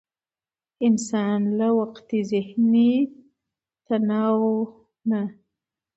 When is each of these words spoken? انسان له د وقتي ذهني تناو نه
انسان 0.87 1.39
له 1.59 1.67
د 1.73 1.75
وقتي 1.79 2.19
ذهني 2.31 2.93
تناو 3.87 4.43
نه 5.09 5.21